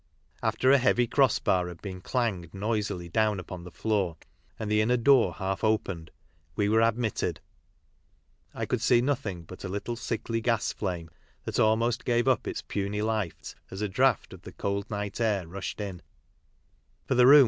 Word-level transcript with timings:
After 0.41 0.71
a 0.71 0.79
heavy'cross 0.79 1.37
bar 1.37 1.67
had 1.67 1.79
been 1.79 2.01
clanged 2.01 2.55
noisily 2.55 3.07
down 3.07 3.39
upon 3.39 3.59
j 3.59 3.65
the 3.65 3.69
floor, 3.71 4.17
and 4.57 4.71
the 4.71 4.81
inner 4.81 4.97
door 4.97 5.31
half 5.35 5.63
opened, 5.63 6.09
we 6.55 6.67
were 6.67 6.81
j 6.81 6.87
admitted. 6.87 7.39
I 8.55 8.65
could 8.65 8.81
see 8.81 8.99
nothing 8.99 9.43
but 9.43 9.63
a 9.63 9.69
little 9.69 9.95
sickly 9.95 10.41
| 10.41 10.41
gas 10.41 10.73
flame, 10.73 11.11
that 11.43 11.59
almost 11.59 12.03
gave 12.03 12.27
up 12.27 12.47
its 12.47 12.63
puny 12.63 13.03
life 13.03 13.53
as 13.69 13.83
a 13.83 13.85
l 13.85 13.91
draught 13.91 14.33
of 14.33 14.41
the 14.41 14.53
cold 14.53 14.89
night 14.89 15.21
air 15.21 15.47
rushed 15.47 15.79
in, 15.79 16.01
for 17.05 17.13
the 17.13 17.27
room 17.27 17.39